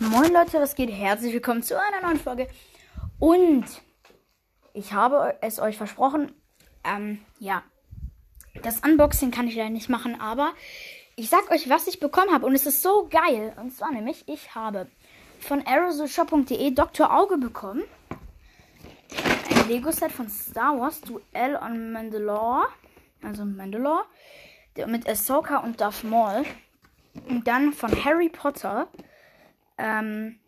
Moin 0.00 0.32
Leute, 0.32 0.60
was 0.60 0.76
geht? 0.76 0.92
Herzlich 0.92 1.32
willkommen 1.32 1.64
zu 1.64 1.76
einer 1.76 2.00
neuen 2.06 2.20
Folge. 2.20 2.46
Und 3.18 3.64
ich 4.72 4.92
habe 4.92 5.36
es 5.40 5.58
euch 5.58 5.76
versprochen, 5.76 6.30
ähm, 6.84 7.18
ja, 7.40 7.64
das 8.62 8.78
Unboxing 8.78 9.32
kann 9.32 9.48
ich 9.48 9.56
leider 9.56 9.70
nicht 9.70 9.88
machen, 9.88 10.20
aber 10.20 10.52
ich 11.16 11.28
sag 11.28 11.50
euch, 11.50 11.68
was 11.68 11.88
ich 11.88 11.98
bekommen 11.98 12.32
habe 12.32 12.46
und 12.46 12.54
es 12.54 12.64
ist 12.64 12.80
so 12.80 13.08
geil. 13.10 13.52
Und 13.60 13.72
zwar 13.72 13.90
nämlich, 13.90 14.22
ich 14.28 14.54
habe 14.54 14.86
von 15.40 15.66
aerosolshop.de 15.66 16.70
Dr. 16.70 17.12
Auge 17.12 17.36
bekommen. 17.36 17.82
Ein 19.50 19.68
Lego-Set 19.68 20.12
von 20.12 20.28
Star 20.28 20.78
Wars, 20.78 21.00
Duell 21.00 21.56
on 21.56 21.90
Mandalore, 21.90 22.68
also 23.20 23.44
Mandalore, 23.44 24.04
mit 24.86 25.08
Ahsoka 25.08 25.58
und 25.58 25.80
Darth 25.80 26.04
Maul. 26.04 26.44
Und 27.28 27.48
dann 27.48 27.72
von 27.72 28.04
Harry 28.04 28.28
Potter 28.28 28.86
ähm, 29.78 30.38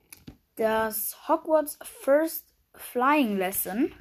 das 0.56 1.16
Hogwarts 1.28 1.78
First 1.82 2.46
Flying 2.74 3.36
Lesson. 3.36 3.92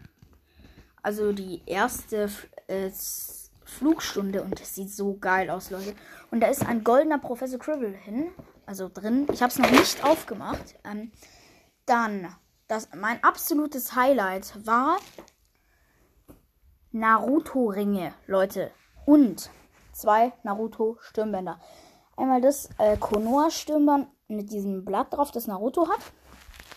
Also 1.02 1.32
die 1.32 1.62
erste 1.66 2.30
äh, 2.68 2.92
Flugstunde 3.64 4.44
und 4.44 4.60
es 4.60 4.76
sieht 4.76 4.92
so 4.92 5.18
geil 5.18 5.50
aus, 5.50 5.70
Leute. 5.70 5.96
Und 6.32 6.42
da 6.42 6.48
ist 6.48 6.66
ein 6.66 6.84
goldener 6.84 7.20
Professor 7.20 7.60
Cribble 7.60 7.96
hin, 7.96 8.32
also 8.66 8.90
drin. 8.90 9.28
Ich 9.32 9.42
habe 9.42 9.52
es 9.52 9.60
noch 9.60 9.72
nicht 9.72 10.04
aufgemacht. 10.04 10.76
Ähm, 10.84 11.12
dann, 11.86 12.28
das, 12.68 12.90
mein 12.96 13.24
absolutes 13.24 13.96
Highlight 13.96 14.66
war 14.66 14.98
Naruto-Ringe, 16.92 18.14
Leute. 18.28 18.72
Und 19.06 19.50
zwei 19.94 20.34
Naruto-Stirnbänder. 20.44 21.60
Einmal 22.18 22.42
das 22.42 22.70
äh, 22.78 22.98
Konoha-Stirnband 22.98 24.08
mit 24.30 24.52
diesem 24.52 24.86
Blatt 24.86 25.14
drauf, 25.14 25.32
das 25.32 25.48
Naruto 25.48 25.90
hat. 25.90 26.00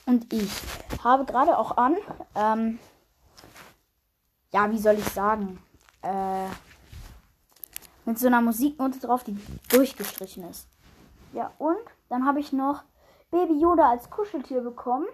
Und 0.06 0.32
ich 0.32 0.50
habe 1.04 1.24
gerade 1.24 1.56
auch 1.56 1.76
an, 1.76 1.96
ähm, 2.34 2.78
ja, 4.52 4.70
wie 4.70 4.78
soll 4.78 4.94
ich 4.94 5.08
sagen, 5.10 5.62
äh, 6.02 6.48
mit 8.04 8.18
so 8.18 8.26
einer 8.26 8.40
Musiknote 8.40 8.98
drauf, 8.98 9.22
die 9.22 9.38
durchgestrichen 9.68 10.48
ist. 10.48 10.66
Ja, 11.32 11.52
und 11.58 11.78
dann 12.08 12.26
habe 12.26 12.40
ich 12.40 12.52
noch 12.52 12.82
Baby 13.30 13.60
Yoda 13.60 13.90
als 13.90 14.10
Kuscheltier 14.10 14.60
bekommen. 14.60 15.06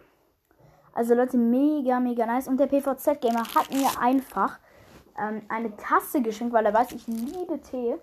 Also 0.95 1.14
Leute, 1.14 1.36
mega, 1.36 2.00
mega 2.00 2.27
nice. 2.27 2.48
Und 2.48 2.58
der 2.58 2.67
PVZ-Gamer 2.67 3.45
hat 3.55 3.70
mir 3.70 3.89
einfach 4.00 4.58
ähm, 5.19 5.42
eine 5.48 5.77
Tasse 5.77 6.23
geschenkt, 6.23 6.52
weil 6.52 6.67
er 6.67 6.75
weiß, 6.75 6.92
ich 6.92 7.06
liebe 7.06 7.61
Tee. 7.61 7.97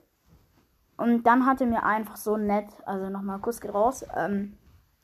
Und 0.98 1.24
dann 1.24 1.46
hat 1.46 1.62
er 1.62 1.68
mir 1.68 1.84
einfach 1.84 2.16
so 2.16 2.38
nett, 2.38 2.68
also 2.86 3.10
nochmal 3.10 3.40
Kuss 3.40 3.60
geht 3.60 3.74
raus, 3.74 4.06
ähm, 4.16 4.58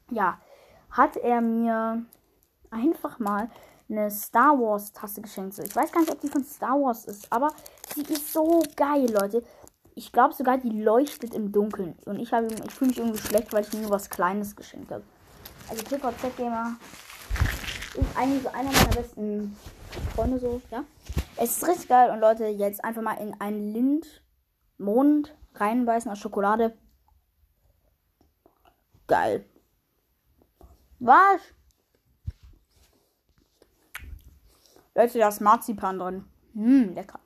ja, 0.10 0.38
hat 0.90 1.18
er 1.18 1.42
mir 1.42 2.06
einfach 2.70 3.20
mal 3.20 3.50
eine 3.90 4.10
Star 4.10 4.58
Wars 4.58 4.94
Tasse 4.94 5.22
geschenkt. 5.22 5.54
So, 5.54 5.64
ich 5.64 5.76
weiß 5.76 5.92
gar 5.92 6.02
nicht, 6.02 6.12
ob 6.12 6.22
die 6.22 6.30
von 6.30 6.44
Star 6.44 6.80
Wars 6.82 7.06
ist, 7.06 7.32
aber 7.32 7.52
sie 7.94 8.02
ist 8.04 8.32
so 8.32 8.64
geil, 8.76 9.12
Leute. 9.12 9.44
Ich 9.96 10.14
glaube 10.14 10.34
sogar, 10.34 10.58
die 10.58 10.82
leuchtet 10.82 11.34
im 11.34 11.52
Dunkeln. 11.52 11.98
Und 12.06 12.20
ich, 12.20 12.32
habe, 12.32 12.48
ich 12.48 12.74
fühle 12.74 12.90
mich 12.90 12.98
irgendwie 12.98 13.20
schlecht, 13.20 13.52
weil 13.52 13.64
ich 13.64 13.74
mir 13.74 13.82
nur 13.82 13.92
was 13.92 14.10
Kleines 14.10 14.56
geschenkt 14.56 14.92
habe. 14.92 15.04
Also 15.70 15.84
PVZ 15.84 16.38
Gamer 16.38 16.78
ist 17.96 18.18
eigentlich 18.18 18.44
so 18.44 18.50
einer 18.50 18.72
meiner 18.72 18.96
besten 18.96 19.58
Freunde 20.16 20.40
so, 20.40 20.62
ja. 20.72 20.84
Es 21.36 21.58
ist 21.58 21.68
richtig 21.68 21.90
geil 21.90 22.12
und 22.12 22.20
Leute, 22.20 22.46
jetzt 22.46 22.84
einfach 22.84 23.02
mal 23.02 23.16
in 23.16 23.40
einen 23.40 23.74
Lindmond 23.74 25.36
reinbeißen 25.56 26.12
aus 26.12 26.20
Schokolade. 26.20 26.78
Geil. 29.08 29.46
Was? 31.00 31.42
Leute, 34.94 35.20
da 35.20 35.28
ist 35.30 35.42
Marzipan 35.42 36.00
drin. 36.00 36.26
Hm, 36.54 36.94
lecker. 36.94 37.20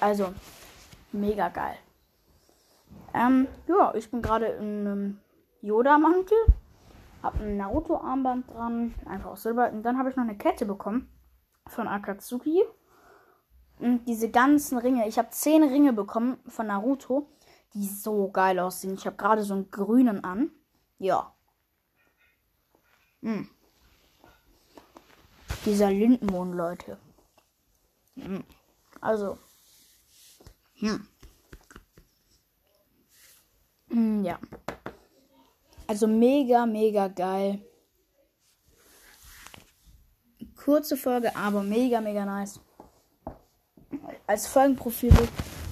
Also, 0.00 0.34
mega 1.12 1.48
geil. 1.50 1.76
Ähm, 3.12 3.48
ja, 3.66 3.94
ich 3.94 4.10
bin 4.10 4.22
gerade 4.22 4.46
in 4.46 4.86
einem 4.86 5.20
Yoda-Mantel. 5.60 6.38
Hab 7.22 7.38
ein 7.38 7.58
Naruto-Armband 7.58 8.50
dran. 8.50 8.94
Einfach 9.04 9.30
aus 9.30 9.42
Silber. 9.42 9.70
Und 9.70 9.82
dann 9.82 9.98
habe 9.98 10.08
ich 10.08 10.16
noch 10.16 10.24
eine 10.24 10.38
Kette 10.38 10.64
bekommen. 10.64 11.10
Von 11.66 11.86
Akatsuki. 11.86 12.64
Und 13.80 14.04
diese 14.04 14.30
ganzen 14.30 14.76
Ringe. 14.76 15.08
Ich 15.08 15.18
habe 15.18 15.30
zehn 15.30 15.62
Ringe 15.62 15.94
bekommen 15.94 16.38
von 16.46 16.66
Naruto, 16.66 17.26
die 17.72 17.86
so 17.86 18.30
geil 18.30 18.58
aussehen. 18.58 18.94
Ich 18.94 19.06
habe 19.06 19.16
gerade 19.16 19.42
so 19.42 19.54
einen 19.54 19.70
grünen 19.70 20.22
an. 20.22 20.50
Ja. 20.98 21.34
Hm. 23.22 23.48
Dieser 25.64 25.90
Lindenmond, 25.90 26.54
Leute. 26.54 26.98
Hm. 28.16 28.44
Also. 29.00 29.38
Hm. 30.74 31.06
Hm, 33.88 34.24
ja. 34.24 34.38
Also 35.86 36.06
mega, 36.06 36.66
mega 36.66 37.08
geil. 37.08 37.64
Kurze 40.54 40.98
Folge, 40.98 41.34
aber 41.34 41.62
mega, 41.62 42.02
mega 42.02 42.26
nice 42.26 42.60
als 44.30 44.46
Folgenprofil 44.46 45.12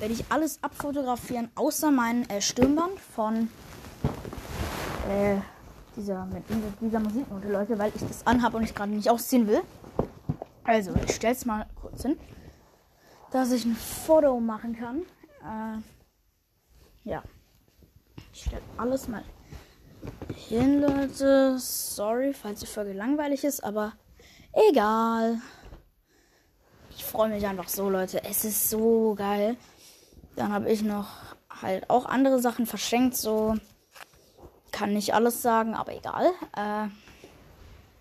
werde 0.00 0.12
ich 0.12 0.24
alles 0.30 0.60
abfotografieren, 0.64 1.48
außer 1.54 1.92
mein 1.92 2.28
äh, 2.28 2.40
Stirnband 2.40 2.98
von 2.98 3.48
äh, 5.08 5.36
dieser, 5.94 6.26
mit 6.26 6.42
dieser 6.80 6.98
Musiknote, 6.98 7.48
Leute, 7.48 7.78
weil 7.78 7.92
ich 7.94 8.02
das 8.02 8.26
anhabe 8.26 8.56
und 8.56 8.64
ich 8.64 8.74
gerade 8.74 8.90
nicht 8.90 9.08
ausziehen 9.08 9.46
will. 9.46 9.60
Also, 10.64 10.92
ich 11.06 11.14
stelle 11.14 11.34
es 11.34 11.46
mal 11.46 11.66
kurz 11.80 12.02
hin, 12.02 12.18
dass 13.30 13.52
ich 13.52 13.64
ein 13.64 13.76
Foto 13.76 14.40
machen 14.40 14.76
kann. 14.76 15.02
Äh, 15.44 15.78
ja. 17.08 17.22
Ich 18.32 18.42
stelle 18.42 18.62
alles 18.76 19.06
mal 19.06 19.22
hin, 20.34 20.80
Leute. 20.80 21.60
Sorry, 21.60 22.32
falls 22.32 22.58
die 22.58 22.66
Folge 22.66 22.92
langweilig 22.92 23.44
ist, 23.44 23.62
aber 23.62 23.92
egal 24.68 25.40
freue 27.04 27.28
mich 27.28 27.46
einfach 27.46 27.68
so, 27.68 27.88
Leute. 27.88 28.22
Es 28.24 28.44
ist 28.44 28.70
so 28.70 29.14
geil. 29.16 29.56
Dann 30.36 30.52
habe 30.52 30.70
ich 30.70 30.82
noch 30.82 31.08
halt 31.62 31.90
auch 31.90 32.06
andere 32.06 32.38
Sachen 32.40 32.66
verschenkt. 32.66 33.16
So 33.16 33.56
kann 34.72 34.92
nicht 34.92 35.14
alles 35.14 35.42
sagen, 35.42 35.74
aber 35.74 35.94
egal. 35.94 36.26
Äh, 36.56 36.88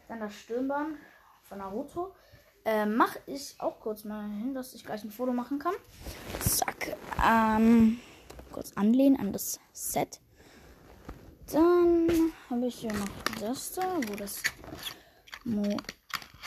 dann 0.08 0.20
das 0.20 0.34
Stirnband 0.34 0.98
von 1.44 1.58
Naruto. 1.58 2.14
Äh, 2.66 2.86
mache 2.86 3.20
ich 3.28 3.56
auch 3.60 3.80
kurz 3.80 4.04
mal 4.04 4.24
hin, 4.24 4.54
dass 4.54 4.74
ich 4.74 4.84
gleich 4.84 5.04
ein 5.04 5.12
Foto 5.12 5.32
machen 5.32 5.58
kann. 5.58 5.74
Zack. 6.42 6.96
Ähm, 7.26 8.00
kurz 8.52 8.74
anlehnen 8.76 9.20
an 9.20 9.32
das 9.32 9.60
Set. 9.72 10.20
Dann 11.52 12.10
habe 12.50 12.68
ich 12.68 12.76
hier 12.80 12.92
noch 12.92 13.08
das 13.40 13.72
da, 13.74 13.84
wo 14.08 14.16
das 14.16 14.44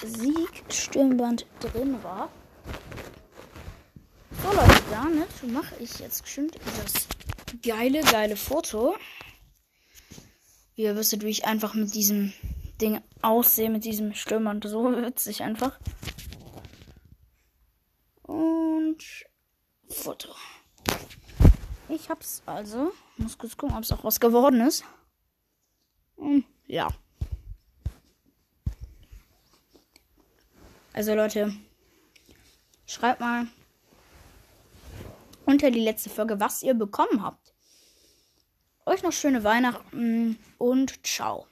Musikstirnband 0.03 1.47
drin 1.61 2.03
war. 2.03 2.31
So 4.43 4.49
Leute, 4.53 4.83
damit 4.91 5.53
mache 5.53 5.77
ich 5.81 5.99
jetzt 5.99 6.23
bestimmt 6.23 6.59
das 6.83 7.09
geile, 7.63 8.01
geile 8.03 8.37
Foto. 8.37 8.97
Wie 10.75 10.83
ihr 10.83 10.97
wisst, 10.97 11.21
wie 11.23 11.29
ich 11.29 11.45
einfach 11.45 11.75
mit 11.75 11.95
diesem 11.95 12.33
Ding 12.81 13.01
aussehe, 13.23 13.69
mit 13.71 13.85
diesem 13.85 14.15
Stürmer 14.15 14.51
und 14.51 14.65
so 14.65 14.85
witzig 14.85 15.43
einfach. 15.43 15.79
Und 18.23 19.05
Foto. 19.89 20.29
Ich 21.89 22.09
hab's 22.09 22.43
also. 22.47 22.93
Muss 23.17 23.37
kurz 23.37 23.57
gucken, 23.57 23.77
ob 23.77 23.83
es 23.83 23.93
auch 23.93 24.05
was 24.05 24.21
geworden 24.21 24.61
ist. 24.61 24.85
Und 26.17 26.45
ja. 26.67 26.89
Also 30.93 31.15
Leute, 31.15 31.55
schreibt 32.87 33.21
mal 33.21 33.47
unter 35.47 35.71
die 35.71 35.81
letzte 35.81 36.11
Folge, 36.11 36.41
was 36.41 36.63
ihr 36.63 36.75
bekommen 36.75 37.23
habt. 37.23 37.55
Euch 38.87 39.03
noch 39.03 39.13
schöne 39.13 39.45
Weihnachten 39.45 40.39
und 40.59 41.07
ciao. 41.07 41.47